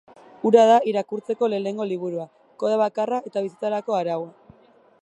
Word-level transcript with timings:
Hura 0.49 0.61
da 0.69 0.77
irakurtzeko 0.91 1.49
lehenengo 1.55 1.87
liburua, 1.91 2.27
kode 2.65 2.81
bakarra 2.85 3.21
eta 3.31 3.47
bizitzarako 3.49 3.99
araua. 4.01 4.57